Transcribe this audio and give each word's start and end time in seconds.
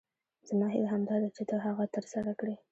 زما 0.49 0.67
هیله 0.73 0.89
همدا 0.93 1.15
ده 1.21 1.29
چې 1.35 1.43
ته 1.49 1.55
هغه 1.65 1.85
تر 1.95 2.03
سره 2.13 2.31
کړې. 2.39 2.55